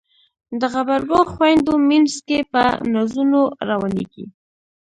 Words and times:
د 0.59 0.61
غبرګو 0.73 1.19
خویندو 1.31 1.73
مینځ 1.87 2.13
کې 2.27 2.39
په 2.51 2.61
نازونو 2.93 3.41
روانیږي 3.69 4.25